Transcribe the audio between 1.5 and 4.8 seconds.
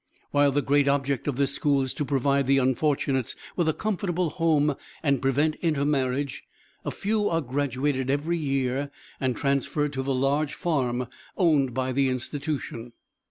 school is to provide the unfortunates with a comfortable home